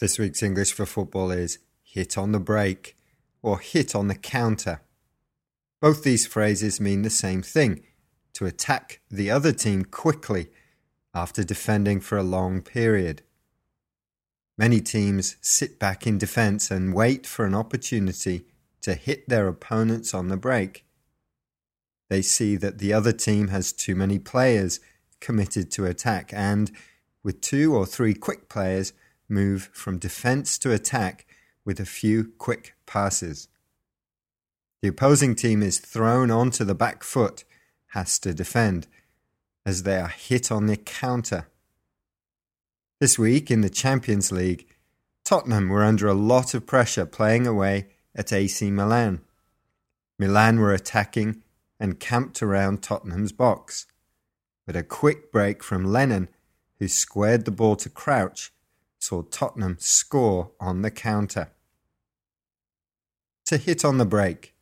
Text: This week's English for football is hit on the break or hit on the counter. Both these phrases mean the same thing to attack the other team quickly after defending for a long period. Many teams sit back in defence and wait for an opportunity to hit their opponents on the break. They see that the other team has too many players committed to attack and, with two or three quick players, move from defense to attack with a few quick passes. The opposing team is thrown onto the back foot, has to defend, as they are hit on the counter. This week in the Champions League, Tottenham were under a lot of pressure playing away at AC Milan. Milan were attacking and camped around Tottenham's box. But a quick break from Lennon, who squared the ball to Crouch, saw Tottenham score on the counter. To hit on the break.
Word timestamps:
This 0.00 0.18
week's 0.18 0.42
English 0.42 0.72
for 0.72 0.86
football 0.86 1.30
is 1.30 1.58
hit 1.82 2.16
on 2.16 2.32
the 2.32 2.40
break 2.40 2.96
or 3.42 3.58
hit 3.58 3.94
on 3.94 4.08
the 4.08 4.14
counter. 4.14 4.80
Both 5.82 6.04
these 6.04 6.26
phrases 6.26 6.80
mean 6.80 7.02
the 7.02 7.10
same 7.10 7.42
thing 7.42 7.82
to 8.32 8.46
attack 8.46 9.00
the 9.10 9.30
other 9.30 9.52
team 9.52 9.84
quickly 9.84 10.48
after 11.12 11.44
defending 11.44 12.00
for 12.00 12.16
a 12.16 12.22
long 12.22 12.62
period. 12.62 13.20
Many 14.56 14.80
teams 14.80 15.36
sit 15.42 15.78
back 15.78 16.06
in 16.06 16.16
defence 16.16 16.70
and 16.70 16.94
wait 16.94 17.26
for 17.26 17.44
an 17.44 17.54
opportunity 17.54 18.46
to 18.80 18.94
hit 18.94 19.28
their 19.28 19.48
opponents 19.48 20.14
on 20.14 20.28
the 20.28 20.38
break. 20.38 20.86
They 22.08 22.22
see 22.22 22.56
that 22.56 22.78
the 22.78 22.94
other 22.94 23.12
team 23.12 23.48
has 23.48 23.70
too 23.70 23.94
many 23.94 24.18
players 24.18 24.80
committed 25.20 25.70
to 25.72 25.84
attack 25.84 26.30
and, 26.32 26.70
with 27.22 27.42
two 27.42 27.76
or 27.76 27.84
three 27.84 28.14
quick 28.14 28.48
players, 28.48 28.94
move 29.30 29.70
from 29.72 29.98
defense 29.98 30.58
to 30.58 30.72
attack 30.72 31.26
with 31.64 31.80
a 31.80 31.86
few 31.86 32.32
quick 32.38 32.74
passes. 32.86 33.48
The 34.82 34.88
opposing 34.88 35.34
team 35.34 35.62
is 35.62 35.78
thrown 35.78 36.30
onto 36.30 36.64
the 36.64 36.74
back 36.74 37.02
foot, 37.02 37.44
has 37.88 38.18
to 38.20 38.32
defend, 38.32 38.86
as 39.64 39.82
they 39.82 39.98
are 39.98 40.08
hit 40.08 40.50
on 40.50 40.66
the 40.66 40.76
counter. 40.76 41.48
This 42.98 43.18
week 43.18 43.50
in 43.50 43.60
the 43.60 43.70
Champions 43.70 44.32
League, 44.32 44.66
Tottenham 45.24 45.68
were 45.68 45.84
under 45.84 46.08
a 46.08 46.14
lot 46.14 46.54
of 46.54 46.66
pressure 46.66 47.06
playing 47.06 47.46
away 47.46 47.88
at 48.14 48.32
AC 48.32 48.70
Milan. 48.70 49.20
Milan 50.18 50.60
were 50.60 50.74
attacking 50.74 51.42
and 51.78 51.98
camped 51.98 52.42
around 52.42 52.82
Tottenham's 52.82 53.32
box. 53.32 53.86
But 54.66 54.76
a 54.76 54.82
quick 54.82 55.32
break 55.32 55.62
from 55.62 55.84
Lennon, 55.84 56.28
who 56.78 56.88
squared 56.88 57.44
the 57.44 57.50
ball 57.50 57.76
to 57.76 57.88
Crouch, 57.88 58.52
saw 59.00 59.22
Tottenham 59.22 59.76
score 59.80 60.52
on 60.60 60.82
the 60.82 60.90
counter. 60.90 61.48
To 63.46 63.56
hit 63.56 63.84
on 63.84 63.98
the 63.98 64.04
break. 64.04 64.54